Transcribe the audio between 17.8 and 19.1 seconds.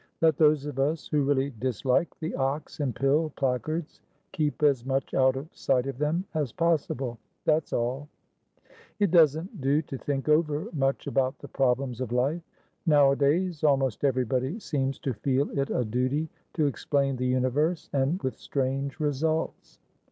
and with strange